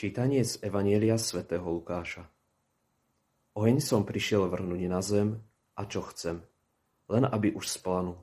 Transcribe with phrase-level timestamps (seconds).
[0.00, 2.24] Čítanie z Evanielia svätého Lukáša
[3.52, 5.44] Oheň som prišiel vrhnúť na zem
[5.76, 6.40] a čo chcem,
[7.12, 8.16] len aby už splanul.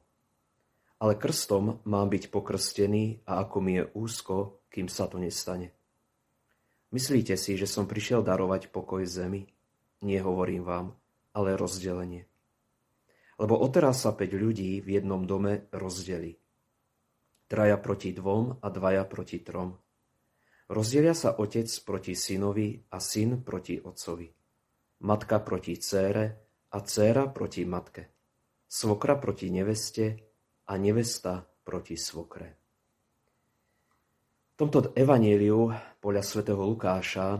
[0.98, 5.70] Ale krstom mám byť pokrstený a ako mi je úzko, kým sa to nestane.
[6.90, 9.46] Myslíte si, že som prišiel darovať pokoj zemi?
[10.02, 10.98] Nie hovorím vám,
[11.38, 12.26] ale rozdelenie.
[13.38, 16.42] Lebo odteraz sa päť ľudí v jednom dome rozdeli.
[17.46, 19.78] Traja proti dvom a dvaja proti trom.
[20.68, 24.28] Rozdelia sa otec proti synovi a syn proti otcovi.
[25.08, 26.26] Matka proti cére
[26.76, 28.04] a céra proti matke.
[28.68, 30.06] Svokra proti neveste
[30.68, 32.60] a nevesta proti svokre.
[34.52, 35.72] V tomto evaníliu
[36.04, 37.40] podľa svätého Lukáša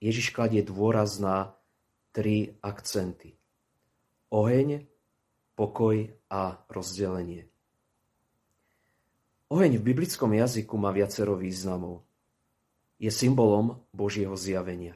[0.00, 1.52] Ježiš kladie dôraz na
[2.16, 3.36] tri akcenty.
[4.32, 4.88] Oheň,
[5.52, 7.44] pokoj a rozdelenie.
[9.52, 12.00] Oheň v biblickom jazyku má viacero významov.
[12.98, 14.94] Je symbolom Božieho zjavenia.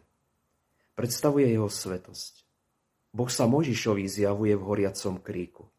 [0.95, 2.47] Predstavuje jeho svetosť.
[3.15, 5.71] Boh sa Možišovi zjavuje v horiacom kríku.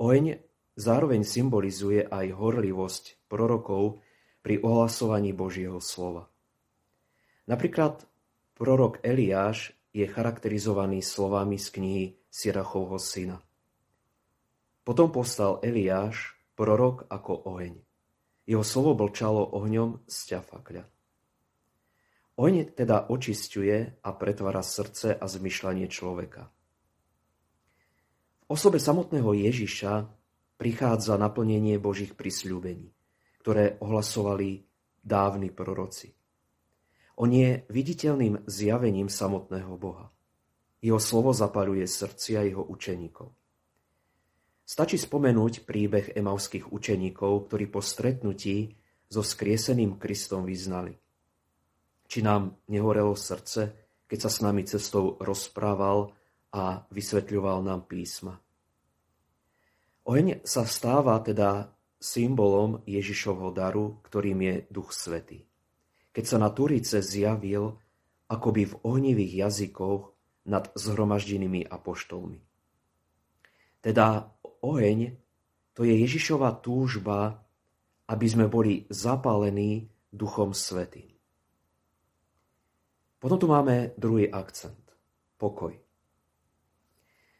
[0.00, 0.40] Oheň
[0.80, 4.00] zároveň symbolizuje aj horlivosť prorokov
[4.40, 6.32] pri ohlasovaní Božieho slova.
[7.44, 8.08] Napríklad
[8.56, 13.42] prorok Eliáš je charakterizovaný slovami z knihy Sirachovho syna.
[14.86, 17.74] Potom postal Eliáš, prorok ako oheň.
[18.48, 20.99] Jeho slovo blčalo ohňom z ťafakľa.
[22.40, 26.48] Oheň teda očisťuje a pretvára srdce a zmyšľanie človeka.
[28.40, 30.08] V osobe samotného Ježiša
[30.56, 32.88] prichádza naplnenie Božích prisľúbení,
[33.44, 34.64] ktoré ohlasovali
[35.04, 36.16] dávni proroci.
[37.20, 40.08] On je viditeľným zjavením samotného Boha.
[40.80, 43.28] Jeho slovo zapaľuje srdcia jeho učeníkov.
[44.64, 48.80] Stačí spomenúť príbeh emavských učeníkov, ktorí po stretnutí
[49.12, 50.96] so skrieseným Kristom vyznali.
[52.10, 53.70] Či nám nehorelo srdce,
[54.10, 56.10] keď sa s nami cestou rozprával
[56.50, 58.34] a vysvetľoval nám písma.
[60.10, 61.70] Oheň sa stáva teda
[62.02, 65.46] symbolom Ježišovho daru, ktorým je Duch Svetý
[66.10, 67.78] keď sa na Turice zjavil
[68.30, 70.02] akoby v ohnivých jazykoch
[70.50, 72.38] nad zhromaždenými apoštolmi.
[73.80, 75.14] Teda oheň
[75.74, 77.40] to je Ježišova túžba,
[78.10, 81.09] aby sme boli zapálení Duchom Svetým.
[83.20, 84.80] Potom tu máme druhý akcent.
[85.36, 85.76] Pokoj.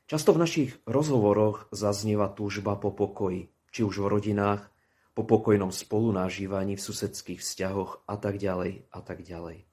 [0.04, 4.69] Často v našich rozhovoroch zaznieva túžba po pokoji, či už v rodinách,
[5.16, 9.64] po pokojnom spolunážívaní v susedských vzťahoch a tak ďalej a tak ďalej.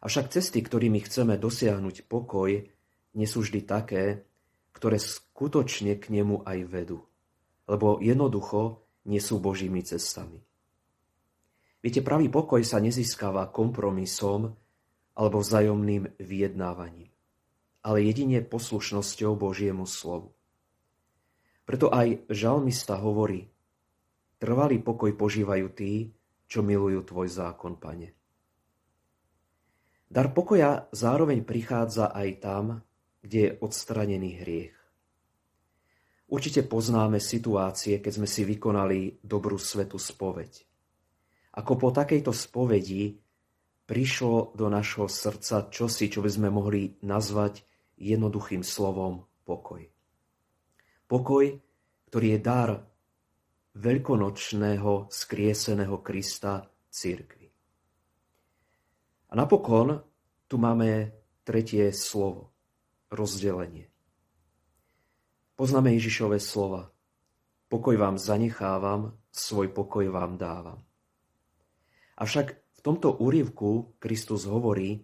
[0.00, 2.50] Avšak cesty, ktorými chceme dosiahnuť pokoj,
[3.16, 4.24] nie sú vždy také,
[4.72, 7.04] ktoré skutočne k nemu aj vedú,
[7.68, 10.40] lebo jednoducho nie sú Božími cestami.
[11.84, 14.52] Viete, pravý pokoj sa nezískava kompromisom
[15.16, 17.08] alebo vzájomným vyjednávaním,
[17.80, 20.36] ale jedine poslušnosťou Božiemu slovu.
[21.64, 23.48] Preto aj žalmista hovorí,
[24.36, 26.12] Trvalý pokoj požívajú tí,
[26.44, 28.12] čo milujú Tvoj zákon, Pane.
[30.06, 32.64] Dar pokoja zároveň prichádza aj tam,
[33.24, 34.76] kde je odstranený hriech.
[36.30, 40.62] Určite poznáme situácie, keď sme si vykonali dobrú svetu spoveď.
[41.58, 43.18] Ako po takejto spovedi
[43.86, 47.62] prišlo do našho srdca čosi, čo by sme mohli nazvať
[47.96, 49.86] jednoduchým slovom pokoj.
[51.06, 51.44] Pokoj,
[52.10, 52.70] ktorý je dar
[53.78, 57.46] veľkonočného skrieseného Krista církvy.
[59.30, 60.02] A napokon
[60.50, 61.14] tu máme
[61.46, 62.50] tretie slovo.
[63.06, 63.86] Rozdelenie.
[65.54, 66.90] Poznáme Ježišové slova.
[67.70, 70.82] Pokoj vám zanechávam, svoj pokoj vám dávam.
[72.18, 75.02] Avšak tomto úrivku Kristus hovorí,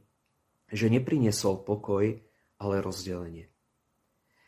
[0.71, 2.15] že neprinesol pokoj,
[2.63, 3.51] ale rozdelenie.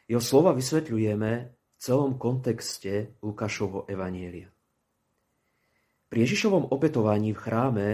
[0.06, 4.54] Jeho slova vysvetľujeme celom kontexte Lukášovho evanielia.
[6.06, 7.88] Pri Ježišovom opetovaní v chráme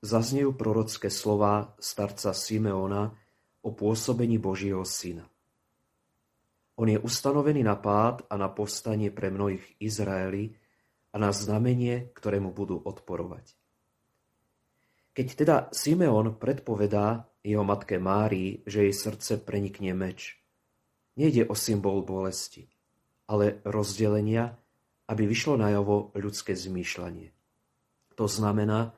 [0.00, 3.12] zaznejú prorocké slova starca Simeona
[3.60, 5.28] o pôsobení Božieho syna.
[6.80, 10.56] On je ustanovený na pád a na povstanie pre mnohých Izraeli
[11.12, 13.56] a na znamenie, ktorému budú odporovať.
[15.16, 20.36] Keď teda Simeon predpovedá jeho matke Márii, že jej srdce prenikne meč,
[21.16, 22.68] nejde o symbol bolesti–
[23.26, 24.54] ale rozdelenia,
[25.10, 27.30] aby vyšlo najavo ľudské zmýšľanie.
[28.18, 28.94] To znamená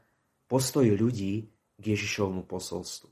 [0.48, 3.10] postoj ľudí k Ježišovmu posolstvu.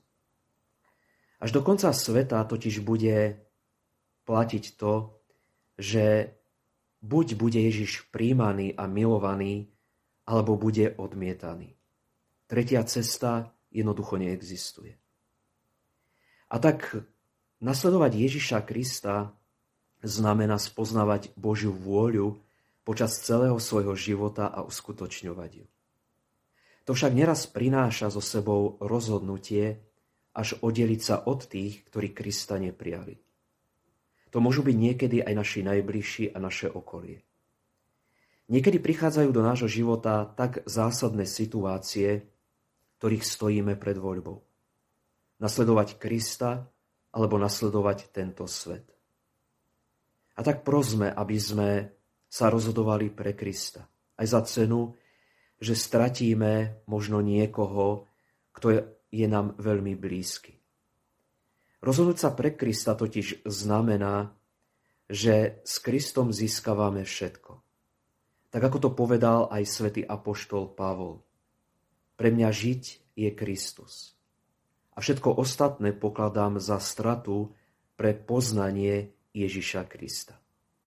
[1.37, 3.37] Až do konca sveta totiž bude
[4.25, 5.21] platiť to,
[5.77, 6.33] že
[7.05, 9.69] buď bude Ježiš príjmaný a milovaný,
[10.25, 11.76] alebo bude odmietaný.
[12.47, 14.95] Tretia cesta jednoducho neexistuje.
[16.47, 16.95] A tak
[17.59, 19.35] nasledovať Ježiša Krista
[20.07, 22.39] znamená spoznávať Božiu vôľu
[22.87, 25.67] počas celého svojho života a uskutočňovať ju.
[26.87, 29.83] To však neraz prináša so sebou rozhodnutie,
[30.31, 33.19] až oddeliť sa od tých, ktorí Krista neprijali.
[34.31, 37.27] To môžu byť niekedy aj naši najbližší a naše okolie.
[38.47, 42.23] Niekedy prichádzajú do nášho života tak zásadné situácie,
[42.99, 44.41] ktorých stojíme pred voľbou.
[45.41, 46.65] Nasledovať Krista
[47.13, 48.89] alebo nasledovať tento svet.
[50.37, 51.71] A tak prosme, aby sme
[52.29, 53.89] sa rozhodovali pre Krista.
[54.17, 54.97] Aj za cenu,
[55.57, 58.09] že stratíme možno niekoho,
[58.53, 60.57] kto je nám veľmi blízky.
[61.81, 64.33] Rozhodnúť sa pre Krista totiž znamená,
[65.07, 67.63] že s Kristom získavame všetko.
[68.51, 71.26] Tak ako to povedal aj svätý Apoštol Pavol.
[72.17, 72.83] Pre mňa žiť
[73.17, 74.17] je Kristus.
[74.97, 77.53] A všetko ostatné pokladám za stratu
[78.01, 80.41] pre poznanie Ježiša Krista.